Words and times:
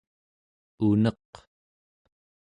uneq 0.87 1.31